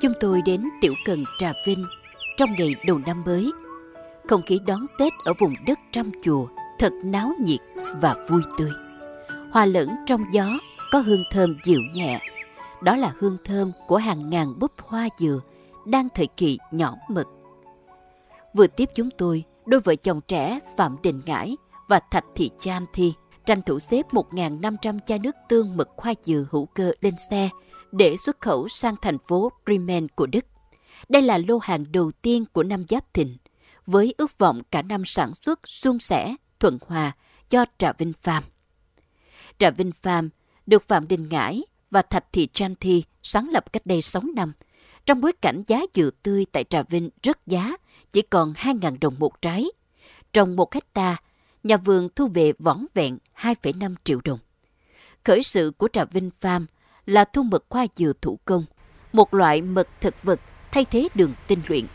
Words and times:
Chúng 0.00 0.12
tôi 0.20 0.42
đến 0.42 0.68
Tiểu 0.80 0.94
Cần 1.04 1.24
Trà 1.38 1.52
Vinh 1.66 1.86
trong 2.36 2.50
ngày 2.58 2.74
đầu 2.86 2.98
năm 3.06 3.22
mới. 3.26 3.52
Không 4.28 4.42
khí 4.46 4.60
đón 4.66 4.86
Tết 4.98 5.12
ở 5.24 5.32
vùng 5.38 5.54
đất 5.66 5.78
trăm 5.92 6.10
chùa 6.24 6.46
thật 6.78 6.92
náo 7.04 7.30
nhiệt 7.40 7.60
và 8.00 8.14
vui 8.28 8.42
tươi. 8.58 8.70
Hòa 9.52 9.66
lẫn 9.66 9.88
trong 10.06 10.24
gió 10.32 10.58
có 10.92 10.98
hương 10.98 11.24
thơm 11.30 11.56
dịu 11.64 11.80
nhẹ. 11.94 12.20
Đó 12.82 12.96
là 12.96 13.12
hương 13.18 13.36
thơm 13.44 13.72
của 13.86 13.96
hàng 13.96 14.30
ngàn 14.30 14.58
búp 14.58 14.72
hoa 14.78 15.08
dừa 15.18 15.40
đang 15.84 16.08
thời 16.14 16.26
kỳ 16.26 16.58
nhỏ 16.70 16.94
mực. 17.08 17.26
Vừa 18.54 18.66
tiếp 18.66 18.90
chúng 18.94 19.08
tôi, 19.18 19.44
đôi 19.66 19.80
vợ 19.80 19.94
chồng 19.94 20.20
trẻ 20.28 20.58
Phạm 20.76 20.96
Đình 21.02 21.20
Ngãi 21.26 21.56
và 21.88 22.00
Thạch 22.10 22.24
Thị 22.34 22.50
Chan 22.60 22.86
Thi 22.92 23.14
tranh 23.46 23.62
thủ 23.62 23.78
xếp 23.78 24.06
1.500 24.10 24.98
chai 25.06 25.18
nước 25.18 25.36
tương 25.48 25.76
mực 25.76 25.88
hoa 25.96 26.14
dừa 26.22 26.46
hữu 26.50 26.66
cơ 26.66 26.92
lên 27.00 27.14
xe 27.30 27.48
để 27.92 28.16
xuất 28.16 28.40
khẩu 28.40 28.68
sang 28.68 28.94
thành 29.02 29.18
phố 29.28 29.52
Bremen 29.64 30.08
của 30.08 30.26
Đức. 30.26 30.44
Đây 31.08 31.22
là 31.22 31.38
lô 31.38 31.58
hàng 31.58 31.84
đầu 31.92 32.12
tiên 32.22 32.44
của 32.52 32.62
năm 32.62 32.84
Giáp 32.88 33.14
Thìn, 33.14 33.36
với 33.86 34.14
ước 34.18 34.38
vọng 34.38 34.62
cả 34.70 34.82
năm 34.82 35.04
sản 35.04 35.32
xuất 35.46 35.60
suôn 35.64 35.98
sẻ, 35.98 36.34
thuận 36.60 36.78
hòa 36.86 37.12
cho 37.50 37.64
Trà 37.78 37.92
Vinh 37.92 38.12
Farm. 38.22 38.42
Trà 39.58 39.70
Vinh 39.70 39.92
Farm 40.02 40.28
được 40.66 40.88
Phạm 40.88 41.08
Đình 41.08 41.28
Ngãi 41.28 41.62
và 41.90 42.02
Thạch 42.02 42.32
Thị 42.32 42.48
Trang 42.52 42.74
Thi 42.74 43.04
sáng 43.22 43.48
lập 43.48 43.72
cách 43.72 43.86
đây 43.86 44.02
6 44.02 44.22
năm, 44.36 44.52
trong 45.06 45.20
bối 45.20 45.32
cảnh 45.32 45.62
giá 45.66 45.80
dừa 45.94 46.10
tươi 46.22 46.46
tại 46.52 46.64
Trà 46.64 46.82
Vinh 46.82 47.10
rất 47.22 47.46
giá, 47.46 47.76
chỉ 48.10 48.22
còn 48.22 48.52
2.000 48.52 48.96
đồng 49.00 49.14
một 49.18 49.42
trái. 49.42 49.66
Trong 50.32 50.56
một 50.56 50.74
hecta, 50.74 51.16
nhà 51.62 51.76
vườn 51.76 52.08
thu 52.16 52.26
về 52.26 52.52
võng 52.58 52.86
vẹn 52.94 53.18
2,5 53.40 53.94
triệu 54.04 54.20
đồng. 54.24 54.38
Khởi 55.24 55.42
sự 55.42 55.72
của 55.78 55.88
Trà 55.92 56.04
Vinh 56.04 56.30
Farm 56.40 56.66
là 57.06 57.24
thu 57.24 57.42
mật 57.42 57.64
hoa 57.70 57.86
dừa 57.96 58.12
thủ 58.20 58.38
công, 58.44 58.64
một 59.12 59.34
loại 59.34 59.62
mật 59.62 59.88
thực 60.00 60.22
vật 60.22 60.40
thay 60.72 60.84
thế 60.84 61.08
đường 61.14 61.32
tinh 61.46 61.60
luyện. 61.68 61.86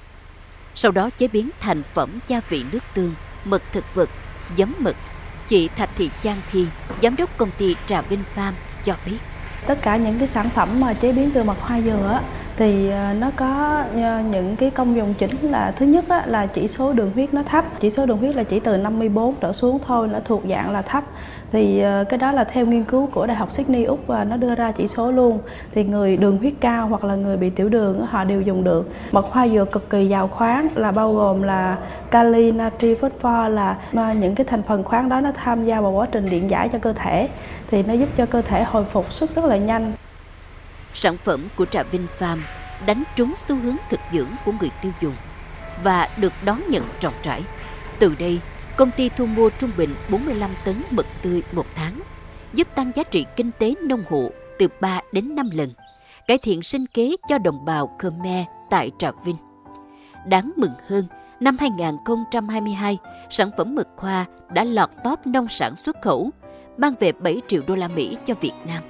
Sau 0.75 0.91
đó 0.91 1.09
chế 1.09 1.27
biến 1.27 1.49
thành 1.59 1.83
phẩm 1.83 2.09
gia 2.27 2.41
vị 2.49 2.63
nước 2.71 2.83
tương, 2.93 3.13
mật 3.45 3.61
thực 3.71 3.95
vật, 3.95 4.09
giấm 4.57 4.73
mật 4.79 4.95
Chị 5.47 5.67
Thạch 5.67 5.89
Thị 5.95 6.09
Trang 6.21 6.37
Thi, 6.51 6.67
giám 7.01 7.15
đốc 7.15 7.37
công 7.37 7.51
ty 7.57 7.75
Trà 7.87 8.01
Vinh 8.01 8.23
Farm 8.35 8.53
cho 8.85 8.95
biết. 9.05 9.17
Tất 9.67 9.79
cả 9.81 9.97
những 9.97 10.19
cái 10.19 10.27
sản 10.27 10.49
phẩm 10.49 10.79
mà 10.79 10.93
chế 10.93 11.11
biến 11.11 11.31
từ 11.33 11.43
mật 11.43 11.59
hoa 11.59 11.81
dừa 11.81 12.21
thì 12.57 12.89
ờ, 12.89 13.13
nó 13.19 13.31
có 13.35 13.83
ờ, 13.95 14.21
những 14.31 14.55
cái 14.55 14.69
công 14.69 14.95
dụng 14.95 15.13
chính 15.13 15.35
là, 15.41 15.71
thứ 15.75 15.85
nhất 15.85 16.05
là 16.25 16.45
chỉ 16.45 16.67
số 16.67 16.93
đường 16.93 17.11
huyết 17.15 17.33
nó 17.33 17.43
thấp. 17.43 17.65
Chỉ 17.79 17.89
số 17.89 18.05
đường 18.05 18.17
huyết 18.17 18.35
là 18.35 18.43
chỉ 18.43 18.59
từ 18.59 18.77
54 18.77 19.35
trở 19.41 19.53
xuống 19.53 19.79
thôi, 19.87 20.07
nó 20.07 20.19
thuộc 20.25 20.41
dạng 20.49 20.71
là 20.71 20.81
thấp. 20.81 21.03
Thì 21.51 21.79
ờ, 21.79 22.03
cái 22.09 22.17
đó 22.17 22.31
là 22.31 22.43
theo 22.43 22.65
nghiên 22.65 22.83
cứu 22.83 23.07
của 23.07 23.25
đại 23.27 23.37
học 23.37 23.51
Sydney 23.51 23.83
úc 23.83 24.07
và 24.07 24.23
nó 24.23 24.37
đưa 24.37 24.55
ra 24.55 24.71
chỉ 24.71 24.87
số 24.87 25.11
luôn. 25.11 25.39
Thì 25.71 25.83
người 25.83 26.17
đường 26.17 26.37
huyết 26.37 26.53
cao 26.59 26.87
hoặc 26.87 27.03
là 27.03 27.15
người 27.15 27.37
bị 27.37 27.49
tiểu 27.49 27.69
đường 27.69 28.05
họ 28.09 28.23
đều 28.23 28.41
dùng 28.41 28.63
được. 28.63 28.89
Mật 29.11 29.25
hoa 29.25 29.47
dừa 29.47 29.65
cực 29.65 29.89
kỳ 29.89 30.05
giàu 30.05 30.27
khoáng 30.27 30.67
là 30.75 30.91
bao 30.91 31.13
gồm 31.13 31.41
là 31.41 31.77
kali 32.11 32.51
natri 32.51 32.95
phosphor 32.95 33.51
là 33.51 33.77
những 33.93 34.35
cái 34.35 34.45
thành 34.45 34.63
phần 34.63 34.83
khoáng 34.83 35.09
đó 35.09 35.21
nó 35.21 35.31
tham 35.31 35.65
gia 35.65 35.81
vào 35.81 35.91
quá 35.91 36.07
trình 36.11 36.29
điện 36.29 36.49
giải 36.49 36.69
cho 36.69 36.79
cơ 36.79 36.93
thể. 36.93 37.29
Thì 37.71 37.83
nó 37.83 37.93
giúp 37.93 38.09
cho 38.17 38.25
cơ 38.25 38.41
thể 38.41 38.63
hồi 38.63 38.83
phục 38.83 39.13
sức 39.13 39.35
rất 39.35 39.45
là 39.45 39.57
nhanh 39.57 39.91
sản 40.97 41.17
phẩm 41.17 41.47
của 41.55 41.65
Trà 41.65 41.83
Vinh 41.83 42.07
Farm 42.19 42.37
đánh 42.85 43.03
trúng 43.15 43.33
xu 43.35 43.55
hướng 43.55 43.75
thực 43.89 43.99
dưỡng 44.13 44.29
của 44.45 44.51
người 44.59 44.71
tiêu 44.81 44.91
dùng 45.01 45.13
và 45.83 46.07
được 46.21 46.33
đón 46.45 46.61
nhận 46.69 46.83
rộng 47.01 47.13
rãi. 47.23 47.43
Từ 47.99 48.15
đây, 48.19 48.39
công 48.77 48.91
ty 48.91 49.09
thu 49.09 49.25
mua 49.25 49.49
trung 49.49 49.71
bình 49.77 49.95
45 50.09 50.51
tấn 50.65 50.75
mực 50.91 51.05
tươi 51.21 51.43
một 51.51 51.65
tháng, 51.75 51.99
giúp 52.53 52.67
tăng 52.75 52.91
giá 52.95 53.03
trị 53.03 53.25
kinh 53.35 53.51
tế 53.59 53.73
nông 53.81 54.03
hộ 54.09 54.29
từ 54.59 54.67
3 54.81 55.01
đến 55.13 55.35
5 55.35 55.49
lần, 55.53 55.73
cải 56.27 56.37
thiện 56.37 56.63
sinh 56.63 56.85
kế 56.85 57.15
cho 57.29 57.37
đồng 57.37 57.65
bào 57.65 57.97
Khmer 57.99 58.45
tại 58.69 58.91
Trà 58.99 59.11
Vinh. 59.25 59.37
Đáng 60.25 60.51
mừng 60.55 60.73
hơn, 60.87 61.07
năm 61.39 61.57
2022, 61.59 62.97
sản 63.29 63.49
phẩm 63.57 63.75
mực 63.75 63.87
khoa 63.95 64.25
đã 64.53 64.63
lọt 64.63 64.89
top 65.03 65.27
nông 65.27 65.47
sản 65.47 65.75
xuất 65.75 65.95
khẩu, 66.01 66.29
mang 66.77 66.93
về 66.99 67.11
7 67.11 67.41
triệu 67.47 67.61
đô 67.67 67.75
la 67.75 67.87
Mỹ 67.87 68.17
cho 68.25 68.33
Việt 68.33 68.53
Nam. 68.67 68.83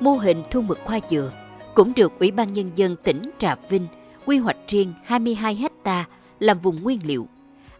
Mô 0.00 0.12
hình 0.12 0.42
thu 0.50 0.60
mực 0.60 0.78
hoa 0.84 0.98
dừa 1.10 1.32
cũng 1.74 1.92
được 1.96 2.12
Ủy 2.18 2.30
ban 2.30 2.52
Nhân 2.52 2.70
dân 2.74 2.96
tỉnh 3.02 3.22
Trà 3.38 3.54
Vinh 3.68 3.86
quy 4.26 4.38
hoạch 4.38 4.56
riêng 4.68 4.92
22 5.04 5.54
hecta 5.54 6.04
làm 6.38 6.58
vùng 6.58 6.82
nguyên 6.82 7.00
liệu. 7.04 7.26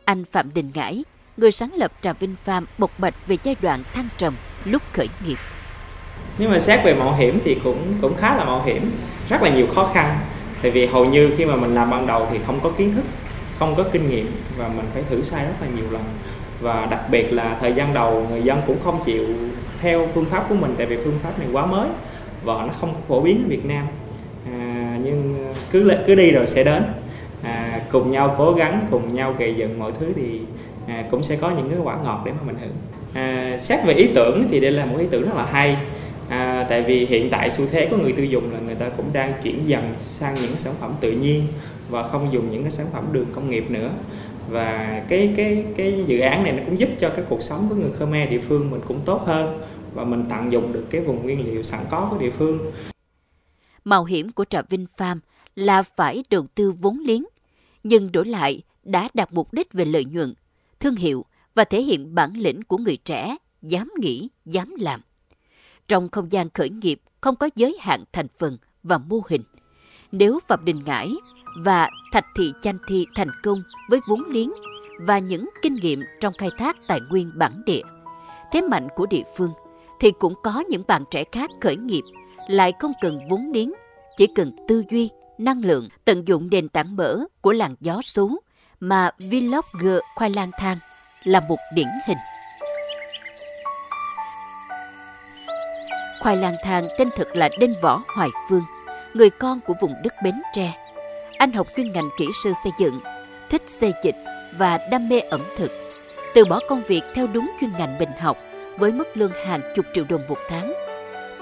Anh 0.05 0.25
Phạm 0.25 0.55
Đình 0.55 0.71
Ngãi, 0.75 1.05
người 1.37 1.51
sáng 1.51 1.75
lập 1.75 1.93
Trà 2.03 2.13
Vinh 2.13 2.35
Farm 2.47 2.65
bộc 2.79 2.91
bạch 2.99 3.15
về 3.27 3.37
giai 3.43 3.57
đoạn 3.63 3.83
thăng 3.95 4.09
trầm 4.19 4.35
lúc 4.65 4.83
khởi 4.93 5.09
nghiệp. 5.27 5.37
Nhưng 6.39 6.51
mà 6.51 6.59
xét 6.59 6.85
về 6.85 6.95
mạo 6.95 7.17
hiểm 7.17 7.39
thì 7.45 7.57
cũng 7.65 7.79
cũng 8.01 8.17
khá 8.17 8.37
là 8.37 8.45
mạo 8.45 8.63
hiểm, 8.63 8.83
rất 9.29 9.43
là 9.43 9.51
nhiều 9.51 9.67
khó 9.75 9.91
khăn. 9.95 10.19
Tại 10.63 10.71
vì 10.71 10.87
hầu 10.87 11.05
như 11.05 11.31
khi 11.37 11.45
mà 11.45 11.57
mình 11.57 11.75
làm 11.75 11.91
ban 11.91 12.07
đầu 12.07 12.27
thì 12.31 12.39
không 12.47 12.61
có 12.63 12.71
kiến 12.71 12.93
thức, 12.95 13.05
không 13.59 13.75
có 13.77 13.83
kinh 13.93 14.11
nghiệm 14.11 14.33
và 14.59 14.69
mình 14.69 14.87
phải 14.95 15.03
thử 15.11 15.23
sai 15.23 15.45
rất 15.45 15.55
là 15.61 15.67
nhiều 15.77 15.87
lần. 15.91 16.03
Và 16.61 16.87
đặc 16.91 17.01
biệt 17.11 17.33
là 17.33 17.57
thời 17.61 17.73
gian 17.73 17.95
đầu 17.95 18.27
người 18.31 18.43
dân 18.43 18.61
cũng 18.67 18.79
không 18.85 19.03
chịu 19.05 19.27
theo 19.81 20.09
phương 20.15 20.25
pháp 20.25 20.47
của 20.49 20.55
mình 20.55 20.75
tại 20.77 20.87
vì 20.87 20.97
phương 21.05 21.19
pháp 21.23 21.39
này 21.39 21.49
quá 21.53 21.67
mới 21.67 21.89
và 22.45 22.55
nó 22.67 22.73
không 22.81 22.95
phổ 23.09 23.21
biến 23.21 23.43
ở 23.45 23.49
Việt 23.49 23.67
Nam. 23.67 23.87
À, 24.47 24.99
nhưng 25.05 25.47
à, 25.47 25.55
cứ 25.71 25.91
cứ 26.07 26.15
đi 26.15 26.31
rồi 26.31 26.47
sẽ 26.47 26.65
đến. 26.65 26.83
À, 27.43 27.81
cùng 27.93 28.11
nhau 28.11 28.35
cố 28.39 28.53
gắng 28.53 28.87
cùng 28.91 29.15
nhau 29.15 29.35
gây 29.39 29.55
dựng 29.55 29.79
mọi 29.79 29.93
thứ 30.01 30.07
thì 30.17 30.41
à, 30.89 31.05
cũng 31.11 31.23
sẽ 31.23 31.37
có 31.37 31.51
những 31.51 31.69
cái 31.71 31.79
quả 31.83 31.97
ngọt 32.05 32.23
để 32.25 32.33
mà 32.33 32.39
mình 32.47 32.57
hưởng. 32.61 32.77
À, 33.15 33.57
xét 33.59 33.85
về 33.85 33.95
ý 33.95 34.09
tưởng 34.15 34.49
thì 34.51 34.61
đây 34.61 34.73
là 34.73 34.85
một 34.85 34.99
ý 34.99 35.07
tưởng 35.11 35.23
rất 35.23 35.37
là 35.37 35.47
hay. 35.47 35.77
À, 36.29 36.67
tại 36.69 36.83
vì 36.83 37.07
hiện 37.07 37.31
tại 37.31 37.51
xu 37.51 37.65
thế 37.71 37.87
của 37.91 37.97
người 37.97 38.13
tiêu 38.13 38.25
dùng 38.25 38.53
là 38.53 38.59
người 38.67 38.75
ta 38.75 38.89
cũng 38.89 39.07
đang 39.13 39.33
chuyển 39.43 39.69
dần 39.69 39.95
sang 39.99 40.35
những 40.35 40.59
sản 40.59 40.75
phẩm 40.81 40.95
tự 41.01 41.13
nhiên 41.13 41.47
và 41.89 42.03
không 42.03 42.33
dùng 42.33 42.53
những 42.53 42.63
cái 42.63 42.71
sản 42.71 42.87
phẩm 42.93 43.05
đường 43.13 43.27
công 43.33 43.51
nghiệp 43.51 43.71
nữa. 43.71 43.91
Và 44.49 45.03
cái 45.09 45.33
cái 45.37 45.65
cái 45.77 46.05
dự 46.07 46.21
án 46.21 46.43
này 46.45 46.53
nó 46.53 46.63
cũng 46.67 46.81
giúp 46.81 46.89
cho 46.99 47.09
cái 47.09 47.25
cuộc 47.29 47.43
sống 47.43 47.67
của 47.69 47.75
người 47.75 47.91
Khmer 47.99 48.31
địa 48.31 48.41
phương 48.49 48.71
mình 48.71 48.81
cũng 48.89 49.01
tốt 49.05 49.23
hơn 49.27 49.61
và 49.95 50.05
mình 50.05 50.25
tận 50.29 50.53
dụng 50.53 50.73
được 50.73 50.87
cái 50.91 51.01
vùng 51.01 51.23
nguyên 51.23 51.47
liệu 51.47 51.63
sẵn 51.63 51.81
có 51.91 52.09
của 52.11 52.19
địa 52.19 52.31
phương. 52.31 52.73
Mạo 53.85 54.05
hiểm 54.05 54.33
của 54.33 54.45
Trà 54.45 54.63
Vinh 54.63 54.87
Farm 54.97 55.19
là 55.55 55.83
phải 55.83 56.23
đầu 56.31 56.47
tư 56.55 56.73
vốn 56.73 56.99
liếng, 56.99 57.25
nhưng 57.83 58.13
đổi 58.13 58.27
lại 58.27 58.63
đã 58.83 59.09
đạt 59.15 59.33
mục 59.33 59.53
đích 59.53 59.73
về 59.73 59.85
lợi 59.85 60.05
nhuận, 60.05 60.35
thương 60.81 60.97
hiệu 60.97 61.25
và 61.55 61.65
thể 61.65 61.83
hiện 61.83 62.15
bản 62.15 62.33
lĩnh 62.35 62.63
của 62.63 62.79
người 62.79 62.97
trẻ, 62.97 63.37
dám 63.63 63.89
nghĩ, 63.99 64.29
dám 64.45 64.75
làm. 64.79 65.01
Trong 65.89 66.09
không 66.09 66.33
gian 66.33 66.51
khởi 66.55 66.71
nghiệp 66.71 67.01
không 67.21 67.37
có 67.37 67.51
giới 67.57 67.79
hạn 67.81 68.05
thành 68.13 68.29
phần 68.39 68.59
và 68.83 68.99
mô 68.99 69.23
hình. 69.29 69.43
Nếu 70.13 70.39
Phạm 70.49 70.65
Đình 70.65 70.83
Ngãi 70.87 71.15
và 71.57 71.91
Thạch 72.13 72.27
Thị 72.37 72.53
Chanh 72.63 72.79
Thi 72.89 73.07
thành 73.15 73.31
công 73.43 73.63
với 73.89 74.01
vốn 74.09 74.23
liếng 74.29 74.51
và 75.01 75.19
những 75.19 75.51
kinh 75.63 75.75
nghiệm 75.75 76.03
trong 76.21 76.35
khai 76.39 76.51
thác 76.59 76.77
tài 76.89 77.01
nguyên 77.11 77.31
bản 77.35 77.63
địa, 77.67 77.83
thế 78.53 78.63
mạnh 78.63 78.89
của 78.97 79.07
địa 79.07 79.25
phương– 79.37 79.51
thì 80.01 80.13
cũng 80.19 80.35
có 80.43 80.65
những 80.69 80.83
bạn 80.89 81.05
trẻ 81.11 81.25
khác 81.33 81.51
khởi 81.61 81.77
nghiệp 81.77 82.03
lại 82.49 82.73
không 82.79 82.93
cần 83.01 83.29
vốn 83.29 83.51
liếng, 83.55 83.73
chỉ 84.17 84.27
cần 84.35 84.53
tư 84.69 84.85
duy, 84.91 85.11
năng 85.39 85.65
lượng, 85.65 85.89
tận 86.05 86.29
dụng 86.29 86.49
nền 86.51 86.69
tảng 86.69 86.97
mở 86.97 87.25
của 87.41 87.53
làng 87.53 87.75
gió 87.81 88.03
số 88.03 88.41
mà 88.81 89.11
Vlogger 89.19 89.99
Khoai 90.17 90.31
Lang 90.31 90.51
Thang 90.59 90.77
là 91.25 91.41
một 91.41 91.59
điển 91.75 91.89
hình. 92.07 92.19
Khoai 96.21 96.37
lang 96.37 96.55
thang 96.65 96.85
tên 96.99 97.09
thật 97.17 97.37
là 97.37 97.49
Đinh 97.59 97.75
Võ 97.83 98.03
Hoài 98.17 98.29
Phương, 98.49 98.63
người 99.15 99.31
con 99.31 99.61
của 99.61 99.75
vùng 99.81 99.95
đất 100.03 100.15
Bến 100.25 100.35
Tre. 100.55 100.75
Anh 101.39 101.53
học 101.53 101.67
chuyên 101.77 101.93
ngành 101.93 102.11
kỹ 102.19 102.27
sư 102.45 102.53
xây 102.65 102.73
dựng, 102.79 103.01
thích 103.51 103.63
xây 103.67 103.93
dịch 104.05 104.17
và 104.59 104.79
đam 104.91 105.09
mê 105.09 105.21
ẩm 105.21 105.41
thực. 105.57 105.71
Từ 106.35 106.45
bỏ 106.45 106.61
công 106.69 106.83
việc 106.89 107.03
theo 107.15 107.27
đúng 107.27 107.51
chuyên 107.61 107.73
ngành 107.79 107.99
mình 107.99 108.09
học 108.21 108.37
với 108.81 108.93
mức 108.93 109.17
lương 109.17 109.33
hàng 109.47 109.61
chục 109.75 109.87
triệu 109.95 110.05
đồng 110.09 110.23
một 110.29 110.39
tháng. 110.49 110.75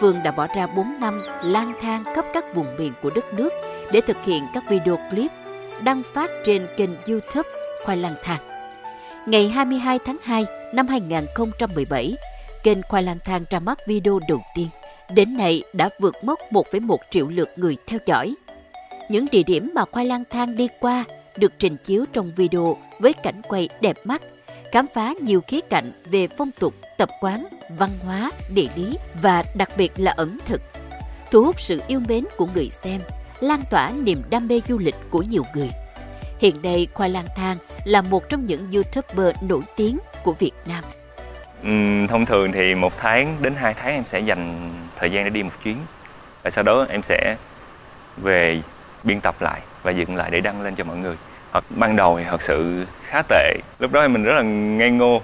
Phương 0.01 0.23
đã 0.25 0.31
bỏ 0.31 0.47
ra 0.57 0.67
4 0.67 1.01
năm 1.01 1.23
lang 1.43 1.73
thang 1.81 2.05
khắp 2.15 2.27
các 2.35 2.55
vùng 2.55 2.77
miền 2.79 2.93
của 3.03 3.11
đất 3.15 3.35
nước 3.35 3.53
để 3.93 4.01
thực 4.01 4.25
hiện 4.25 4.47
các 4.55 4.65
video 4.69 4.99
clip 5.11 5.31
đăng 5.85 6.03
phát 6.15 6.31
trên 6.45 6.67
kênh 6.77 6.91
YouTube 7.09 7.49
Khoai 7.85 7.97
lang 7.97 8.15
thang. 8.23 8.41
Ngày 9.27 9.49
22 9.49 9.99
tháng 10.05 10.17
2 10.23 10.47
năm 10.75 10.87
2017, 10.89 12.15
kênh 12.63 12.83
Khoai 12.83 13.03
lang 13.03 13.19
thang 13.25 13.45
ra 13.51 13.61
mắt 13.61 13.79
video 13.87 14.21
đầu 14.29 14.43
tiên. 14.55 14.69
Đến 15.15 15.37
nay 15.37 15.63
đã 15.73 15.89
vượt 16.01 16.25
mốc 16.25 16.39
1,1 16.51 16.97
triệu 17.11 17.29
lượt 17.29 17.49
người 17.57 17.77
theo 17.87 17.99
dõi. 18.07 18.35
Những 19.09 19.27
địa 19.33 19.43
điểm 19.43 19.71
mà 19.75 19.85
Khoai 19.93 20.07
lang 20.07 20.25
thang 20.31 20.57
đi 20.57 20.69
qua 20.81 21.05
được 21.37 21.53
trình 21.59 21.77
chiếu 21.85 22.05
trong 22.13 22.33
video 22.37 22.77
với 22.99 23.13
cảnh 23.13 23.43
quay 23.49 23.69
đẹp 23.81 23.97
mắt, 24.05 24.23
khám 24.73 24.87
phá 24.95 25.13
nhiều 25.21 25.43
khía 25.47 25.61
cạnh 25.71 25.93
về 26.05 26.29
phong 26.39 26.51
tục, 26.51 26.75
tập 26.97 27.09
quán, 27.21 27.47
văn 27.69 27.91
hóa, 28.05 28.31
địa 28.55 28.69
lý 28.77 28.99
và 29.23 29.45
đặc 29.55 29.69
biệt 29.77 29.93
là 29.97 30.15
ẩm 30.17 30.39
thực, 30.47 30.63
thu 31.31 31.45
hút 31.45 31.61
sự 31.61 31.83
yêu 31.87 32.01
mến 32.09 32.25
của 32.37 32.47
người 32.55 32.71
xem, 32.71 33.01
lan 33.41 33.61
tỏa 33.71 33.91
niềm 33.91 34.23
đam 34.31 34.49
mê 34.49 34.61
du 34.69 34.79
lịch 34.79 34.95
của 35.11 35.23
nhiều 35.23 35.45
người. 35.55 35.71
Hiện 36.39 36.63
nay, 36.63 36.87
Khoai 36.95 37.11
Lang 37.11 37.27
Thang 37.37 37.57
là 37.85 38.03
một 38.03 38.29
trong 38.29 38.47
những 38.47 38.71
YouTuber 38.73 39.37
nổi 39.43 39.63
tiếng 39.77 39.99
của 40.25 40.33
Việt 40.33 40.53
Nam. 40.67 40.85
Ừ, 41.63 42.07
thông 42.09 42.27
thường 42.27 42.53
thì 42.53 42.75
một 42.75 42.93
tháng 42.99 43.37
đến 43.41 43.55
hai 43.57 43.75
tháng 43.75 43.95
em 43.95 44.05
sẽ 44.07 44.21
dành 44.21 44.71
thời 44.99 45.11
gian 45.11 45.25
để 45.25 45.31
đi 45.31 45.43
một 45.43 45.51
chuyến 45.65 45.77
và 46.43 46.51
sau 46.51 46.65
đó 46.65 46.87
em 46.89 47.03
sẽ 47.03 47.37
về 48.17 48.63
biên 49.05 49.21
tập 49.21 49.43
lại 49.43 49.61
và 49.83 49.91
dựng 49.91 50.17
lại 50.17 50.31
để 50.31 50.41
đăng 50.41 50.63
lên 50.63 50.75
cho 50.75 50.85
mọi 50.85 50.97
người 50.97 51.17
hoặc 51.51 51.65
ban 51.71 51.97
đầu 51.97 52.19
thì 52.19 52.25
thật 52.25 52.43
sự 52.43 52.85
khá 53.03 53.23
tệ. 53.29 53.57
Lúc 53.79 53.93
đó 53.93 54.03
thì 54.03 54.09
mình 54.09 54.25
rất 54.25 54.35
là 54.35 54.43
ngây 54.43 54.91
ngô. 54.91 55.23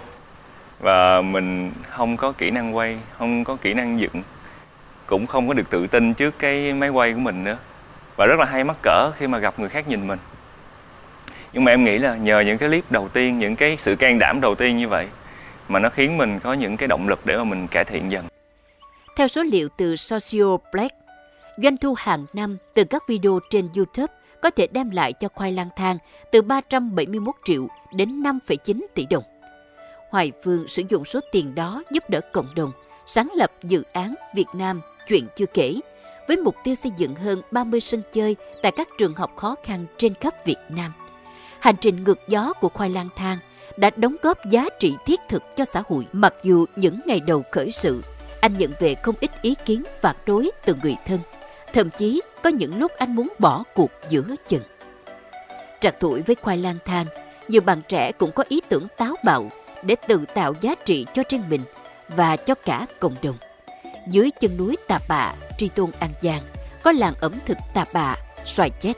Và 0.80 1.22
mình 1.22 1.72
không 1.90 2.16
có 2.16 2.32
kỹ 2.32 2.50
năng 2.50 2.76
quay 2.76 2.98
không 3.18 3.44
có 3.44 3.56
kỹ 3.56 3.74
năng 3.74 4.00
dựng. 4.00 4.22
Cũng 5.06 5.26
không 5.26 5.48
có 5.48 5.54
được 5.54 5.70
tự 5.70 5.86
tin 5.86 6.14
trước 6.14 6.38
cái 6.38 6.72
máy 6.72 6.88
quay 6.88 7.12
của 7.12 7.20
mình 7.20 7.44
nữa. 7.44 7.56
Và 8.16 8.26
rất 8.26 8.40
là 8.40 8.46
hay 8.46 8.64
mắc 8.64 8.76
cỡ 8.82 9.10
khi 9.10 9.26
mà 9.26 9.38
gặp 9.38 9.58
người 9.58 9.68
khác 9.68 9.88
nhìn 9.88 10.06
mình. 10.06 10.18
Nhưng 11.52 11.64
mà 11.64 11.72
em 11.72 11.84
nghĩ 11.84 11.98
là 11.98 12.16
nhờ 12.16 12.40
những 12.40 12.58
cái 12.58 12.68
clip 12.68 12.84
đầu 12.90 13.08
tiên 13.08 13.38
những 13.38 13.56
cái 13.56 13.76
sự 13.76 13.96
can 13.96 14.18
đảm 14.18 14.40
đầu 14.40 14.54
tiên 14.54 14.76
như 14.76 14.88
vậy 14.88 15.08
mà 15.68 15.78
nó 15.78 15.88
khiến 15.88 16.18
mình 16.18 16.38
có 16.40 16.52
những 16.52 16.76
cái 16.76 16.88
động 16.88 17.08
lực 17.08 17.20
để 17.26 17.36
mà 17.36 17.44
mình 17.44 17.68
cải 17.68 17.84
thiện 17.84 18.10
dần. 18.10 18.24
Theo 19.16 19.28
số 19.28 19.42
liệu 19.42 19.68
từ 19.76 19.96
Social 19.96 20.54
Black, 20.72 20.94
doanh 21.56 21.76
thu 21.76 21.94
hàng 21.98 22.26
năm 22.32 22.56
từ 22.74 22.84
các 22.84 23.02
video 23.08 23.40
trên 23.50 23.68
YouTube 23.76 24.12
có 24.44 24.50
thể 24.50 24.66
đem 24.66 24.90
lại 24.90 25.12
cho 25.12 25.28
khoai 25.34 25.52
lang 25.52 25.68
thang 25.76 25.98
từ 26.30 26.42
371 26.42 27.34
triệu 27.44 27.68
đến 27.92 28.22
5,9 28.22 28.80
tỷ 28.94 29.06
đồng. 29.06 29.24
Hoài 30.10 30.32
Phương 30.44 30.68
sử 30.68 30.82
dụng 30.88 31.04
số 31.04 31.20
tiền 31.32 31.54
đó 31.54 31.82
giúp 31.90 32.10
đỡ 32.10 32.20
cộng 32.32 32.54
đồng, 32.54 32.72
sáng 33.06 33.28
lập 33.36 33.52
dự 33.62 33.82
án 33.92 34.14
Việt 34.34 34.46
Nam 34.54 34.80
chuyện 35.08 35.26
chưa 35.36 35.46
kể, 35.46 35.80
với 36.28 36.36
mục 36.36 36.56
tiêu 36.64 36.74
xây 36.74 36.92
dựng 36.96 37.14
hơn 37.14 37.42
30 37.50 37.80
sân 37.80 38.02
chơi 38.12 38.36
tại 38.62 38.72
các 38.76 38.88
trường 38.98 39.14
học 39.14 39.36
khó 39.36 39.54
khăn 39.64 39.86
trên 39.98 40.14
khắp 40.14 40.44
Việt 40.44 40.58
Nam. 40.68 40.92
Hành 41.60 41.76
trình 41.80 42.04
ngược 42.04 42.18
gió 42.28 42.52
của 42.52 42.68
khoai 42.68 42.90
lang 42.90 43.08
thang 43.16 43.38
đã 43.76 43.90
đóng 43.96 44.16
góp 44.22 44.38
giá 44.50 44.66
trị 44.80 44.94
thiết 45.06 45.20
thực 45.28 45.42
cho 45.56 45.64
xã 45.64 45.82
hội 45.88 46.06
mặc 46.12 46.34
dù 46.42 46.66
những 46.76 47.00
ngày 47.06 47.20
đầu 47.20 47.42
khởi 47.52 47.70
sự 47.70 48.02
anh 48.40 48.58
nhận 48.58 48.72
về 48.80 48.94
không 48.94 49.14
ít 49.20 49.30
ý 49.42 49.54
kiến 49.64 49.84
phản 50.00 50.16
đối 50.26 50.50
từ 50.64 50.74
người 50.82 50.96
thân. 51.06 51.20
Thậm 51.74 51.90
chí 51.90 52.20
có 52.42 52.50
những 52.50 52.78
lúc 52.78 52.92
anh 52.98 53.14
muốn 53.14 53.28
bỏ 53.38 53.64
cuộc 53.74 53.90
giữa 54.08 54.34
chừng. 54.48 54.62
Trạc 55.80 55.94
tuổi 56.00 56.22
với 56.22 56.36
khoai 56.42 56.56
lang 56.56 56.78
thang, 56.84 57.06
nhiều 57.48 57.60
bạn 57.60 57.82
trẻ 57.88 58.12
cũng 58.12 58.32
có 58.32 58.44
ý 58.48 58.60
tưởng 58.68 58.86
táo 58.96 59.14
bạo 59.24 59.50
để 59.82 59.96
tự 60.08 60.24
tạo 60.34 60.54
giá 60.60 60.74
trị 60.74 61.06
cho 61.14 61.22
riêng 61.28 61.42
mình 61.48 61.60
và 62.08 62.36
cho 62.36 62.54
cả 62.54 62.86
cộng 63.00 63.16
đồng. 63.22 63.36
Dưới 64.08 64.30
chân 64.40 64.56
núi 64.56 64.76
Tà 64.88 64.98
Bạ, 65.08 65.34
Tri 65.58 65.68
Tôn 65.68 65.90
An 66.00 66.10
Giang, 66.22 66.42
có 66.82 66.92
làng 66.92 67.14
ẩm 67.20 67.32
thực 67.46 67.58
Tà 67.74 67.84
Bạ, 67.92 68.16
xoài 68.44 68.70
chết. 68.70 68.92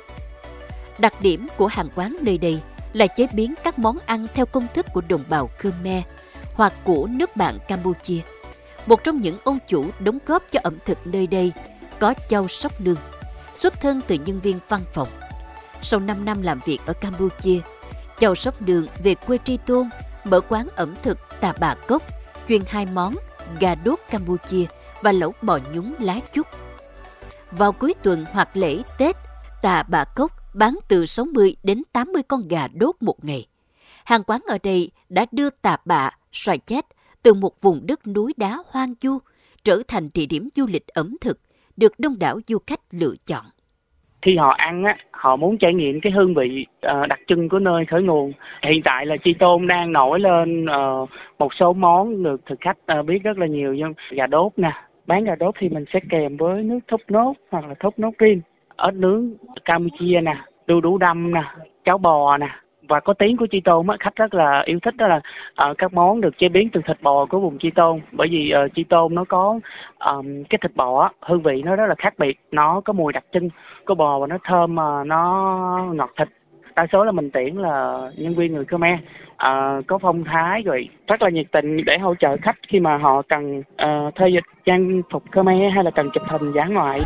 Đặc 0.99 1.15
điểm 1.21 1.47
của 1.57 1.67
hàng 1.67 1.89
quán 1.95 2.17
nơi 2.23 2.39
đây 2.39 2.61
là 2.93 3.07
chế 3.07 3.27
biến 3.33 3.55
các 3.65 3.79
món 3.79 3.99
ăn 4.07 4.27
theo 4.35 4.47
công 4.47 4.67
thức 4.75 4.87
của 4.93 5.03
đồng 5.09 5.25
bào 5.29 5.51
Khmer 5.59 6.05
hoặc 6.55 6.73
của 6.85 7.07
nước 7.07 7.37
bạn 7.37 7.59
Campuchia– 7.69 8.21
một 8.87 9.05
trong 9.05 9.21
những 9.21 9.39
ông 9.45 9.59
chủ 9.67 9.87
đóng 9.99 10.19
góp 10.27 10.43
cho 10.53 10.61
ẩm 10.63 10.79
thực 10.85 11.07
nơi 11.07 11.27
đây 11.27 11.53
có 12.01 12.15
Châu 12.29 12.49
Sóc 12.49 12.81
Nương, 12.81 12.97
xuất 13.55 13.81
thân 13.81 14.01
từ 14.07 14.17
nhân 14.27 14.41
viên 14.41 14.59
văn 14.69 14.81
phòng. 14.93 15.09
Sau 15.83 16.01
5 16.01 16.25
năm 16.25 16.43
làm 16.43 16.61
việc 16.65 16.79
ở 16.87 16.93
Campuchia, 16.93 17.61
Châu 18.21 18.35
Sóc 18.35 18.63
Nương 18.63 18.87
về 19.03 19.15
quê 19.15 19.39
Tri 19.45 19.57
Tôn, 19.57 19.89
mở 20.25 20.41
quán 20.41 20.69
ẩm 20.77 20.95
thực 21.03 21.19
Tà 21.41 21.53
Bà 21.61 21.75
Cốc, 21.75 22.03
chuyên 22.49 22.63
hai 22.69 22.87
món 22.87 23.15
gà 23.61 23.75
đốt 23.75 23.99
Campuchia 24.11 24.65
và 25.03 25.13
lẩu 25.13 25.33
bò 25.43 25.59
nhúng 25.75 25.95
lá 26.01 26.21
chúc. 26.33 26.47
Vào 27.51 27.73
cuối 27.73 27.95
tuần 28.03 28.25
hoặc 28.33 28.57
lễ 28.57 28.83
Tết, 28.99 29.17
Tà 29.63 29.83
Bà 29.83 30.05
Cốc 30.05 30.33
bán 30.55 30.79
từ 30.89 31.07
60 31.07 31.57
đến 31.63 31.83
80 31.93 32.23
con 32.29 32.49
gà 32.49 32.69
đốt 32.69 32.97
một 33.01 33.25
ngày. 33.25 33.47
Hàng 34.05 34.23
quán 34.23 34.41
ở 34.47 34.59
đây 34.63 34.91
đã 35.09 35.27
đưa 35.33 35.51
Tà 35.51 35.77
Bạ, 35.85 36.11
xoài 36.33 36.59
chết 36.59 36.87
từ 37.23 37.35
một 37.35 37.61
vùng 37.61 37.87
đất 37.87 38.07
núi 38.07 38.35
đá 38.37 38.59
hoang 38.71 38.95
du 39.03 39.19
trở 39.65 39.83
thành 39.89 40.09
địa 40.15 40.27
điểm 40.27 40.49
du 40.57 40.67
lịch 40.67 40.87
ẩm 40.87 41.17
thực 41.21 41.39
được 41.77 41.93
đông 41.99 42.19
đảo 42.21 42.39
du 42.47 42.59
khách 42.67 42.81
lựa 42.93 43.15
chọn. 43.27 43.45
Khi 44.23 44.37
họ 44.37 44.55
ăn 44.59 44.85
á, 44.85 44.97
họ 45.11 45.37
muốn 45.37 45.59
trải 45.59 45.75
nghiệm 45.75 46.01
cái 46.01 46.13
hương 46.13 46.35
vị 46.35 46.67
ờ, 46.81 47.07
đặc 47.07 47.19
trưng 47.27 47.49
của 47.49 47.59
nơi 47.59 47.85
khởi 47.85 48.03
nguồn. 48.03 48.33
Hiện 48.63 48.83
tại 48.85 49.07
là 49.07 49.17
Chi 49.25 49.35
Tôn 49.39 49.67
đang 49.67 49.93
nổi 49.93 50.21
lên 50.21 50.67
ờ, 50.67 51.07
một 51.39 51.55
số 51.55 51.73
món 51.73 52.23
được 52.23 52.41
thực 52.47 52.61
khách 52.61 52.77
ờ, 52.87 53.03
biết 53.03 53.23
rất 53.23 53.39
là 53.39 53.47
nhiều 53.47 53.75
như 53.75 53.85
gà 54.11 54.27
đốt 54.27 54.53
nè. 54.57 54.73
Bán 55.07 55.25
gà 55.25 55.35
đốt 55.35 55.55
thì 55.59 55.69
mình 55.69 55.85
sẽ 55.93 56.01
kèm 56.11 56.37
với 56.37 56.63
nước 56.63 56.79
thốt 56.89 57.01
nốt 57.09 57.35
hoặc 57.51 57.65
là 57.69 57.75
thốt 57.81 57.99
nốt 57.99 58.13
riêng. 58.19 58.41
Ớt 58.77 58.95
nướng 58.95 59.31
Campuchia 59.65 60.21
nè, 60.21 60.37
đu 60.67 60.81
đủ 60.81 60.99
đâm 60.99 61.35
nè, 61.35 61.43
cháo 61.85 61.99
bò 61.99 62.37
nè, 62.37 62.49
và 62.89 63.01
có 63.01 63.13
tiếng 63.13 63.37
của 63.37 63.47
chi 63.47 63.61
tôn 63.61 63.87
á 63.87 63.97
khách 64.01 64.17
rất 64.17 64.35
là 64.35 64.63
yêu 64.67 64.79
thích 64.83 64.97
đó 64.97 65.07
là 65.07 65.21
uh, 65.71 65.79
các 65.79 65.93
món 65.95 66.21
được 66.21 66.39
chế 66.39 66.49
biến 66.49 66.69
từ 66.73 66.81
thịt 66.87 67.03
bò 67.03 67.27
của 67.27 67.41
vùng 67.41 67.59
chi 67.59 67.71
tôn. 67.71 68.01
Bởi 68.13 68.29
vì 68.31 68.53
uh, 68.65 68.75
chi 68.75 68.85
tôn 68.85 69.15
nó 69.15 69.25
có 69.29 69.61
um, 69.99 70.45
cái 70.51 70.59
thịt 70.63 70.77
bò 70.77 71.03
á, 71.03 71.11
hương 71.21 71.43
vị 71.43 71.63
nó 71.63 71.77
rất 71.77 71.87
là 71.87 71.95
khác 71.99 72.15
biệt. 72.19 72.39
Nó 72.53 72.81
có 72.85 72.93
mùi 72.93 73.13
đặc 73.13 73.25
trưng 73.33 73.49
của 73.87 73.95
bò 73.95 74.19
và 74.19 74.27
nó 74.27 74.39
thơm 74.45 74.75
mà 74.75 75.01
uh, 75.01 75.07
nó 75.07 75.93
ngọt 75.95 76.11
thịt. 76.19 76.29
Đa 76.77 76.87
số 76.93 77.05
là 77.05 77.13
mình 77.13 77.31
tuyển 77.33 77.59
là 77.59 77.99
nhân 78.17 78.35
viên 78.35 78.53
người 78.53 78.65
Khmer. 78.65 78.99
Uh, 79.33 79.87
có 79.87 79.99
phong 79.99 80.25
thái 80.25 80.63
rồi 80.63 80.89
rất 81.07 81.23
là 81.23 81.29
nhiệt 81.31 81.47
tình 81.53 81.85
để 81.87 81.99
hỗ 81.99 82.15
trợ 82.15 82.37
khách 82.43 82.57
khi 82.69 82.81
mà 82.81 82.97
họ 82.97 83.23
cần 83.23 83.59
uh, 83.59 84.15
thuê 84.15 84.29
dịch 84.29 84.45
trang 84.65 85.03
phục 85.11 85.23
Khmer 85.33 85.73
hay 85.75 85.85
là 85.85 85.91
cần 85.91 86.07
chụp 86.13 86.23
hình 86.29 86.53
dáng 86.53 86.75
ngoại. 86.75 87.01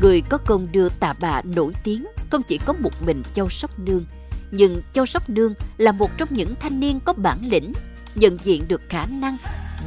Người 0.00 0.20
có 0.28 0.38
công 0.38 0.68
đưa 0.72 0.88
tà 0.88 1.14
bà 1.20 1.42
nổi 1.42 1.72
tiếng 1.84 2.06
không 2.30 2.42
chỉ 2.42 2.58
có 2.58 2.72
một 2.72 3.02
mình 3.06 3.22
Châu 3.34 3.48
Sóc 3.48 3.78
Nương, 3.78 4.04
nhưng 4.50 4.82
Châu 4.92 5.06
Sóc 5.06 5.30
Nương 5.30 5.54
là 5.78 5.92
một 5.92 6.10
trong 6.16 6.28
những 6.32 6.54
thanh 6.60 6.80
niên 6.80 7.00
có 7.00 7.12
bản 7.12 7.48
lĩnh, 7.50 7.72
nhận 8.14 8.38
diện 8.42 8.68
được 8.68 8.82
khả 8.88 9.06
năng 9.06 9.36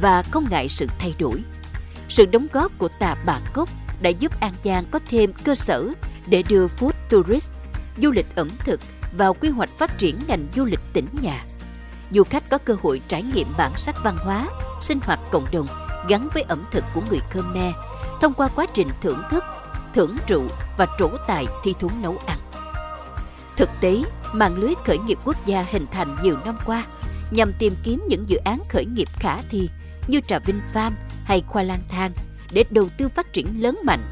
và 0.00 0.22
không 0.22 0.46
ngại 0.50 0.68
sự 0.68 0.86
thay 0.98 1.14
đổi. 1.18 1.42
Sự 2.08 2.26
đóng 2.26 2.46
góp 2.52 2.78
của 2.78 2.88
tà 2.98 3.16
bà 3.26 3.40
Cốc 3.52 3.68
đã 4.00 4.10
giúp 4.10 4.40
An 4.40 4.52
Giang 4.64 4.84
có 4.90 4.98
thêm 5.10 5.32
cơ 5.44 5.54
sở 5.54 5.88
để 6.28 6.42
đưa 6.48 6.66
food 6.66 6.92
tourist, 7.10 7.50
du 7.96 8.10
lịch 8.10 8.26
ẩm 8.34 8.48
thực 8.58 8.80
vào 9.16 9.34
quy 9.34 9.48
hoạch 9.48 9.70
phát 9.78 9.98
triển 9.98 10.18
ngành 10.28 10.46
du 10.56 10.64
lịch 10.64 10.80
tỉnh 10.92 11.06
nhà. 11.22 11.44
Du 12.10 12.24
khách 12.24 12.50
có 12.50 12.58
cơ 12.58 12.76
hội 12.82 13.00
trải 13.08 13.22
nghiệm 13.22 13.46
bản 13.58 13.72
sắc 13.76 13.96
văn 14.04 14.16
hóa, 14.16 14.48
sinh 14.80 14.98
hoạt 15.02 15.20
cộng 15.30 15.46
đồng 15.52 15.66
gắn 16.08 16.28
với 16.34 16.42
ẩm 16.42 16.64
thực 16.70 16.84
của 16.94 17.02
người 17.10 17.20
Khmer 17.30 17.74
thông 18.20 18.34
qua 18.34 18.48
quá 18.48 18.66
trình 18.74 18.88
thưởng 19.02 19.22
thức 19.30 19.44
thưởng 19.94 20.16
rượu 20.28 20.42
và 20.78 20.86
trổ 20.98 21.10
tài 21.28 21.46
thi 21.64 21.74
thú 21.80 21.90
nấu 22.02 22.16
ăn. 22.26 22.38
Thực 23.56 23.70
tế, 23.80 24.02
mạng 24.32 24.56
lưới 24.56 24.74
khởi 24.84 24.98
nghiệp 24.98 25.18
quốc 25.24 25.36
gia 25.46 25.62
hình 25.62 25.86
thành 25.92 26.16
nhiều 26.22 26.36
năm 26.44 26.58
qua 26.66 26.84
nhằm 27.30 27.52
tìm 27.58 27.74
kiếm 27.84 28.02
những 28.08 28.24
dự 28.28 28.36
án 28.36 28.58
khởi 28.68 28.84
nghiệp 28.84 29.08
khả 29.12 29.42
thi 29.42 29.68
như 30.08 30.20
Trà 30.20 30.38
Vinh 30.38 30.60
Farm 30.74 30.92
hay 31.24 31.42
khoa 31.48 31.62
Lang 31.62 31.82
Thang 31.88 32.10
để 32.52 32.64
đầu 32.70 32.88
tư 32.98 33.08
phát 33.08 33.32
triển 33.32 33.62
lớn 33.62 33.78
mạnh. 33.84 34.10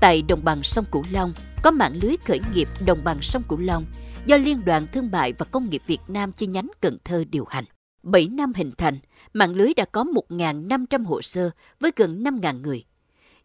Tại 0.00 0.22
đồng 0.22 0.44
bằng 0.44 0.62
sông 0.62 0.84
Cửu 0.92 1.04
Long 1.10 1.32
có 1.62 1.70
mạng 1.70 1.98
lưới 2.02 2.16
khởi 2.24 2.40
nghiệp 2.54 2.68
đồng 2.86 3.04
bằng 3.04 3.22
sông 3.22 3.42
Cửu 3.48 3.58
Long 3.58 3.84
do 4.26 4.36
Liên 4.36 4.64
đoàn 4.64 4.86
Thương 4.92 5.10
mại 5.12 5.32
và 5.32 5.46
Công 5.50 5.70
nghiệp 5.70 5.82
Việt 5.86 6.00
Nam 6.08 6.32
chi 6.32 6.46
nhánh 6.46 6.68
Cần 6.80 6.98
Thơ 7.04 7.24
điều 7.30 7.44
hành. 7.44 7.64
7 8.02 8.28
năm 8.28 8.52
hình 8.56 8.72
thành, 8.78 8.98
mạng 9.32 9.54
lưới 9.54 9.74
đã 9.74 9.84
có 9.84 10.04
1.500 10.28 11.04
hồ 11.04 11.22
sơ 11.22 11.50
với 11.80 11.90
gần 11.96 12.24
5.000 12.24 12.60
người. 12.60 12.84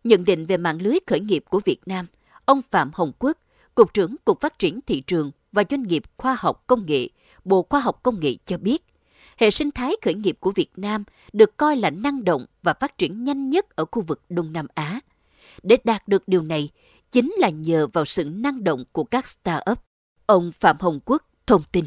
Nhận 0.04 0.26
định 0.26 0.46
về 0.46 0.58
mạng 0.58 0.82
lưới 0.82 0.96
khởi 1.08 1.20
nghiệp 1.20 1.44
của 1.50 1.60
Việt 1.66 1.80
Nam, 1.86 2.08
ông 2.46 2.62
Phạm 2.72 2.92
Hồng 2.94 3.12
Quốc, 3.20 3.38
Cục 3.76 3.94
trưởng 3.94 4.16
Cục 4.26 4.42
Phát 4.42 4.60
triển 4.60 4.80
Thị 4.88 5.02
trường 5.08 5.32
và 5.52 5.64
Doanh 5.70 5.84
nghiệp 5.84 6.04
Khoa 6.18 6.36
học 6.40 6.64
Công 6.68 6.86
nghệ, 6.86 7.08
Bộ 7.46 7.66
Khoa 7.70 7.80
học 7.80 8.04
Công 8.04 8.20
nghệ 8.20 8.36
cho 8.46 8.58
biết, 8.58 8.84
hệ 9.38 9.52
sinh 9.52 9.72
thái 9.72 9.96
khởi 10.02 10.14
nghiệp 10.14 10.38
của 10.40 10.52
Việt 10.52 10.70
Nam 10.76 11.04
được 11.34 11.58
coi 11.58 11.76
là 11.76 11.90
năng 11.90 12.24
động 12.24 12.46
và 12.64 12.74
phát 12.74 12.98
triển 12.98 13.24
nhanh 13.24 13.48
nhất 13.48 13.76
ở 13.76 13.86
khu 13.92 14.02
vực 14.02 14.22
Đông 14.30 14.54
Nam 14.54 14.68
Á. 14.76 15.00
Để 15.64 15.78
đạt 15.84 16.08
được 16.08 16.28
điều 16.28 16.42
này, 16.42 16.70
chính 17.12 17.34
là 17.38 17.50
nhờ 17.50 17.88
vào 17.94 18.06
sự 18.06 18.24
năng 18.24 18.64
động 18.64 18.84
của 18.92 19.04
các 19.04 19.26
start-up. 19.26 19.76
Ông 20.26 20.52
Phạm 20.52 20.78
Hồng 20.80 21.00
Quốc 21.06 21.24
thông 21.48 21.64
tin. 21.72 21.86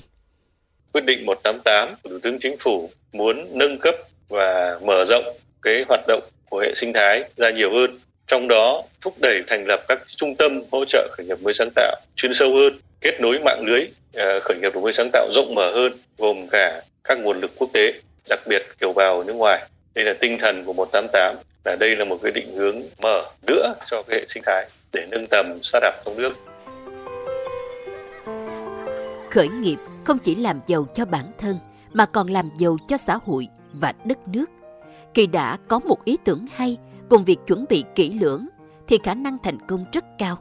Quyết 0.92 1.04
định 1.06 1.26
188 1.26 1.94
của 2.02 2.10
Thủ 2.10 2.18
tướng 2.22 2.38
Chính 2.40 2.56
phủ 2.58 2.90
muốn 3.12 3.46
nâng 3.54 3.78
cấp 3.78 3.94
và 4.28 4.80
mở 4.86 5.04
rộng 5.08 5.24
cái 5.62 5.84
hoạt 5.88 6.00
động 6.08 6.22
của 6.54 6.60
hệ 6.60 6.74
sinh 6.74 6.92
thái 6.92 7.24
ra 7.36 7.50
nhiều 7.50 7.70
hơn, 7.72 7.98
trong 8.26 8.48
đó 8.48 8.82
thúc 9.00 9.14
đẩy 9.20 9.42
thành 9.46 9.64
lập 9.66 9.80
các 9.88 9.98
trung 10.16 10.34
tâm 10.34 10.62
hỗ 10.72 10.84
trợ 10.84 11.08
khởi 11.12 11.26
nghiệp 11.26 11.38
mới 11.42 11.54
sáng 11.54 11.68
tạo 11.74 11.96
chuyên 12.16 12.34
sâu 12.34 12.54
hơn, 12.54 12.72
kết 13.00 13.20
nối 13.20 13.38
mạng 13.44 13.62
lưới 13.66 13.86
ờ, 14.14 14.40
khởi 14.40 14.58
nghiệp 14.58 14.74
đổi 14.74 14.82
mới 14.82 14.92
sáng 14.92 15.10
tạo 15.12 15.28
rộng 15.34 15.54
mở 15.54 15.70
hơn, 15.74 15.92
gồm 16.18 16.46
cả 16.50 16.82
các 17.04 17.18
nguồn 17.18 17.40
lực 17.40 17.50
quốc 17.58 17.70
tế, 17.72 17.92
đặc 18.28 18.40
biệt 18.48 18.62
kiều 18.80 18.92
bào 18.92 19.24
nước 19.24 19.32
ngoài. 19.32 19.68
Đây 19.94 20.04
là 20.04 20.12
tinh 20.20 20.38
thần 20.40 20.64
của 20.64 20.72
188 20.72 21.36
là 21.64 21.76
đây 21.80 21.96
là 21.96 22.04
một 22.04 22.18
cái 22.22 22.32
định 22.32 22.54
hướng 22.54 22.82
mở 23.02 23.22
nữa 23.46 23.74
cho 23.90 24.02
cái 24.02 24.20
hệ 24.20 24.26
sinh 24.28 24.42
thái 24.46 24.68
để 24.92 25.06
nâng 25.10 25.26
tầm 25.30 25.58
startup 25.62 25.94
trong 26.04 26.16
nước. 26.16 26.32
Khởi 29.30 29.48
nghiệp 29.48 29.78
không 30.04 30.18
chỉ 30.18 30.34
làm 30.34 30.60
giàu 30.66 30.86
cho 30.94 31.04
bản 31.04 31.26
thân, 31.40 31.58
mà 31.92 32.06
còn 32.06 32.28
làm 32.28 32.50
giàu 32.58 32.76
cho 32.88 32.96
xã 32.96 33.18
hội 33.26 33.46
và 33.72 33.92
đất 34.04 34.18
nước 34.28 34.44
khi 35.14 35.26
đã 35.26 35.56
có 35.68 35.78
một 35.78 36.04
ý 36.04 36.16
tưởng 36.24 36.46
hay 36.54 36.78
cùng 37.10 37.24
việc 37.24 37.38
chuẩn 37.46 37.64
bị 37.68 37.84
kỹ 37.94 38.18
lưỡng 38.20 38.46
thì 38.88 38.98
khả 39.04 39.14
năng 39.14 39.38
thành 39.42 39.66
công 39.66 39.84
rất 39.92 40.04
cao. 40.18 40.38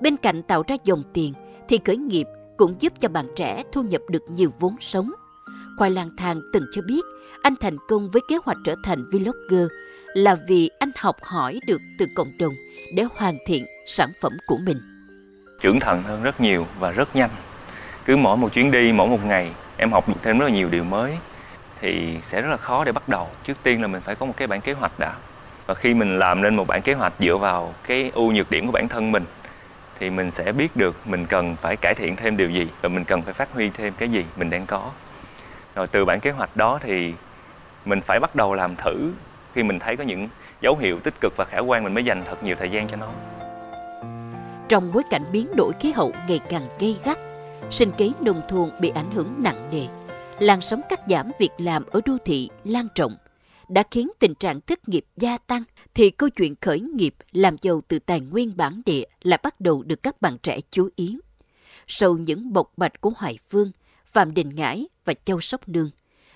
Bên 0.00 0.16
cạnh 0.16 0.42
tạo 0.42 0.62
ra 0.66 0.76
dòng 0.84 1.02
tiền 1.12 1.32
thì 1.68 1.78
khởi 1.84 1.96
nghiệp 1.96 2.26
cũng 2.56 2.76
giúp 2.80 2.92
cho 3.00 3.08
bạn 3.08 3.26
trẻ 3.36 3.62
thu 3.72 3.82
nhập 3.82 4.02
được 4.08 4.22
nhiều 4.28 4.50
vốn 4.58 4.76
sống. 4.80 5.12
Khoai 5.78 5.90
lang 5.90 6.10
thang 6.16 6.40
từng 6.52 6.64
cho 6.72 6.82
biết 6.82 7.00
anh 7.42 7.54
thành 7.60 7.76
công 7.88 8.10
với 8.10 8.22
kế 8.28 8.36
hoạch 8.44 8.56
trở 8.64 8.74
thành 8.84 9.04
vlogger 9.12 9.66
là 10.14 10.36
vì 10.48 10.70
anh 10.78 10.90
học 10.96 11.16
hỏi 11.22 11.60
được 11.66 11.80
từ 11.98 12.06
cộng 12.14 12.38
đồng 12.38 12.54
để 12.94 13.04
hoàn 13.16 13.38
thiện 13.46 13.66
sản 13.86 14.10
phẩm 14.20 14.32
của 14.46 14.56
mình. 14.56 14.78
Trưởng 15.60 15.80
thành 15.80 16.02
hơn 16.02 16.22
rất 16.22 16.40
nhiều 16.40 16.66
và 16.78 16.90
rất 16.90 17.16
nhanh. 17.16 17.30
Cứ 18.04 18.16
mỗi 18.16 18.36
một 18.36 18.52
chuyến 18.52 18.70
đi, 18.70 18.92
mỗi 18.92 19.08
một 19.08 19.24
ngày 19.24 19.50
em 19.76 19.92
học 19.92 20.08
được 20.08 20.14
thêm 20.22 20.38
rất 20.38 20.44
là 20.44 20.50
nhiều 20.50 20.68
điều 20.68 20.84
mới 20.84 21.16
thì 21.84 22.18
sẽ 22.22 22.42
rất 22.42 22.50
là 22.50 22.56
khó 22.56 22.84
để 22.84 22.92
bắt 22.92 23.08
đầu. 23.08 23.28
Trước 23.44 23.54
tiên 23.62 23.82
là 23.82 23.86
mình 23.86 24.00
phải 24.00 24.14
có 24.14 24.26
một 24.26 24.32
cái 24.36 24.48
bản 24.48 24.60
kế 24.60 24.72
hoạch 24.72 24.98
đã. 24.98 25.14
Và 25.66 25.74
khi 25.74 25.94
mình 25.94 26.18
làm 26.18 26.42
nên 26.42 26.56
một 26.56 26.66
bản 26.66 26.82
kế 26.82 26.94
hoạch 26.94 27.12
dựa 27.18 27.36
vào 27.36 27.74
cái 27.86 28.10
ưu 28.14 28.32
nhược 28.32 28.50
điểm 28.50 28.66
của 28.66 28.72
bản 28.72 28.88
thân 28.88 29.12
mình 29.12 29.24
thì 29.98 30.10
mình 30.10 30.30
sẽ 30.30 30.52
biết 30.52 30.76
được 30.76 30.96
mình 31.06 31.26
cần 31.26 31.56
phải 31.56 31.76
cải 31.76 31.94
thiện 31.94 32.16
thêm 32.16 32.36
điều 32.36 32.50
gì 32.50 32.68
và 32.82 32.88
mình 32.88 33.04
cần 33.04 33.22
phải 33.22 33.34
phát 33.34 33.52
huy 33.52 33.70
thêm 33.70 33.92
cái 33.98 34.08
gì 34.08 34.24
mình 34.36 34.50
đang 34.50 34.66
có. 34.66 34.90
Rồi 35.74 35.86
từ 35.86 36.04
bản 36.04 36.20
kế 36.20 36.30
hoạch 36.30 36.56
đó 36.56 36.78
thì 36.82 37.14
mình 37.84 38.00
phải 38.00 38.20
bắt 38.20 38.36
đầu 38.36 38.54
làm 38.54 38.76
thử 38.76 39.12
khi 39.54 39.62
mình 39.62 39.78
thấy 39.78 39.96
có 39.96 40.04
những 40.04 40.28
dấu 40.60 40.76
hiệu 40.76 40.98
tích 41.00 41.14
cực 41.20 41.36
và 41.36 41.44
khả 41.44 41.58
quan 41.58 41.84
mình 41.84 41.94
mới 41.94 42.04
dành 42.04 42.22
thật 42.24 42.44
nhiều 42.44 42.56
thời 42.58 42.70
gian 42.70 42.88
cho 42.88 42.96
nó. 42.96 43.08
Trong 44.68 44.92
bối 44.92 45.02
cảnh 45.10 45.22
biến 45.32 45.46
đổi 45.56 45.72
khí 45.80 45.92
hậu 45.92 46.12
ngày 46.28 46.40
càng 46.48 46.68
gây 46.80 46.96
gắt, 47.04 47.18
sinh 47.70 47.92
kế 47.98 48.10
nông 48.20 48.40
thôn 48.48 48.70
bị 48.80 48.92
ảnh 48.94 49.10
hưởng 49.14 49.34
nặng 49.38 49.68
nề, 49.72 49.86
làn 50.38 50.60
sóng 50.60 50.80
cắt 50.88 51.00
giảm 51.08 51.30
việc 51.38 51.50
làm 51.58 51.84
ở 51.86 52.00
đô 52.04 52.18
thị 52.24 52.48
lan 52.64 52.88
rộng 52.94 53.16
đã 53.68 53.82
khiến 53.90 54.10
tình 54.18 54.34
trạng 54.34 54.60
thất 54.60 54.88
nghiệp 54.88 55.04
gia 55.16 55.38
tăng 55.38 55.62
thì 55.94 56.10
câu 56.10 56.28
chuyện 56.28 56.54
khởi 56.60 56.80
nghiệp 56.80 57.14
làm 57.32 57.56
giàu 57.62 57.80
từ 57.88 57.98
tài 57.98 58.20
nguyên 58.20 58.56
bản 58.56 58.82
địa 58.86 59.04
lại 59.22 59.40
bắt 59.42 59.60
đầu 59.60 59.82
được 59.82 60.02
các 60.02 60.20
bạn 60.20 60.38
trẻ 60.42 60.60
chú 60.70 60.88
ý. 60.96 61.18
Sau 61.86 62.16
những 62.16 62.52
bộc 62.52 62.72
bạch 62.76 63.00
của 63.00 63.12
Hoài 63.16 63.38
Phương, 63.50 63.70
Phạm 64.06 64.34
Đình 64.34 64.54
Ngãi 64.54 64.86
và 65.04 65.14
Châu 65.24 65.40
Sóc 65.40 65.68
Nương, 65.68 65.90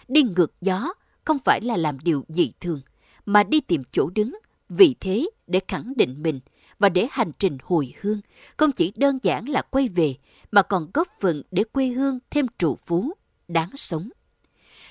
đi 0.09 0.23
ngược 0.23 0.52
gió 0.61 0.93
không 1.25 1.38
phải 1.38 1.61
là 1.61 1.76
làm 1.76 1.99
điều 1.99 2.25
dị 2.28 2.52
thường, 2.61 2.81
mà 3.26 3.43
đi 3.43 3.61
tìm 3.61 3.83
chỗ 3.93 4.11
đứng, 4.11 4.38
vị 4.69 4.95
thế 5.00 5.31
để 5.47 5.61
khẳng 5.69 5.93
định 5.97 6.23
mình 6.23 6.40
và 6.78 6.88
để 6.88 7.09
hành 7.11 7.33
trình 7.38 7.59
hồi 7.62 7.95
hương 8.00 8.21
không 8.57 8.73
chỉ 8.73 8.93
đơn 8.97 9.19
giản 9.23 9.49
là 9.49 9.62
quay 9.62 9.88
về 9.88 10.14
mà 10.52 10.62
còn 10.62 10.90
góp 10.95 11.09
phần 11.21 11.43
để 11.50 11.64
quê 11.64 11.87
hương 11.87 12.19
thêm 12.31 12.47
trụ 12.59 12.76
phú, 12.85 13.12
đáng 13.49 13.71
sống. 13.76 14.09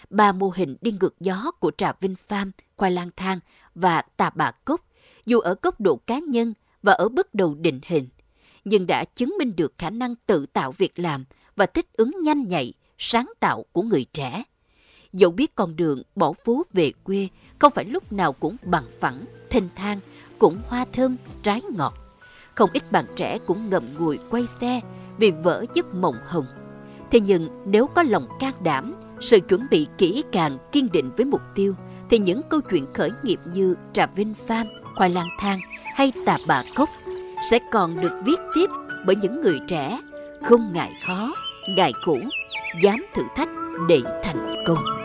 Ba 0.10 0.32
mô 0.32 0.50
hình 0.56 0.76
đi 0.82 0.92
ngược 0.92 1.16
gió 1.20 1.52
của 1.60 1.72
Trà 1.78 1.94
Vinh 2.00 2.16
Pham, 2.16 2.52
Khoai 2.78 2.92
Lang 2.92 3.10
Thang 3.16 3.40
và 3.76 4.02
Tà 4.02 4.30
Bà 4.36 4.52
Cúc, 4.52 4.82
dù 5.26 5.40
ở 5.40 5.56
góc 5.62 5.82
độ 5.82 5.96
cá 5.96 6.20
nhân 6.20 6.54
và 6.84 6.94
ở 6.94 7.10
bước 7.10 7.34
đầu 7.34 7.56
định 7.56 7.80
hình, 7.86 8.10
nhưng 8.66 8.88
đã 8.88 9.06
chứng 9.06 9.36
minh 9.40 9.56
được 9.56 9.74
khả 9.78 9.90
năng 9.90 10.16
tự 10.16 10.46
tạo 10.46 10.72
việc 10.72 11.00
làm 11.00 11.26
và 11.56 11.66
thích 11.66 11.94
ứng 11.94 12.12
nhanh 12.24 12.48
nhạy, 12.48 12.74
sáng 12.98 13.32
tạo 13.40 13.66
của 13.72 13.82
người 13.82 14.06
trẻ. 14.14 14.44
Dẫu 15.14 15.32
biết 15.32 15.56
con 15.56 15.76
đường 15.76 16.04
bỏ 16.16 16.34
phố 16.34 16.66
về 16.74 16.92
quê 17.04 17.28
không 17.60 17.74
phải 17.76 17.86
lúc 17.86 18.12
nào 18.12 18.34
cũng 18.34 18.56
bằng 18.64 18.86
phẳng, 19.00 19.26
thênh 19.50 19.70
thang, 19.76 20.00
cũng 20.40 20.62
hoa 20.68 20.86
thơm, 20.94 21.16
trái 21.44 21.62
ngọt. 21.78 21.94
Không 22.56 22.70
ít 22.74 22.84
bạn 22.92 23.06
trẻ 23.16 23.40
cũng 23.48 23.70
ngậm 23.70 23.94
ngùi 24.00 24.20
quay 24.30 24.48
xe 24.62 24.82
vì 25.18 25.32
vỡ 25.32 25.66
giấc 25.74 25.96
mộng 25.96 26.18
hồng. 26.26 26.57
Thế 27.12 27.20
nhưng 27.20 27.50
nếu 27.66 27.88
có 27.88 28.04
lòng 28.04 28.28
can 28.40 28.54
đảm, 28.64 28.96
sự 29.20 29.40
chuẩn 29.40 29.68
bị 29.72 29.88
kỹ 29.98 30.24
càng, 30.32 30.58
kiên 30.72 30.88
định 30.92 31.12
với 31.18 31.26
mục 31.26 31.42
tiêu, 31.56 31.76
thì 32.10 32.20
những 32.20 32.42
câu 32.50 32.62
chuyện 32.72 32.86
khởi 32.94 33.12
nghiệp 33.24 33.40
như 33.54 33.76
Trà 33.94 34.08
Vinh 34.08 34.34
Farm, 34.48 34.66
Khoai 34.96 35.10
lang 35.10 35.30
thang 35.40 35.60
hay 35.96 36.12
Tà 36.26 36.38
Bà 36.48 36.64
Cốc 36.76 36.90
sẽ 37.52 37.60
còn 37.72 37.90
được 38.02 38.14
viết 38.26 38.40
tiếp 38.56 38.70
bởi 39.06 39.16
những 39.16 39.42
người 39.42 39.60
trẻ 39.68 40.00
không 40.44 40.74
ngại 40.74 40.92
khó, 41.08 41.34
ngại 41.70 41.92
khổ, 42.06 42.18
dám 42.82 43.06
thử 43.16 43.24
thách 43.36 43.50
để 43.90 44.02
thành 44.24 44.56
công. 44.68 44.97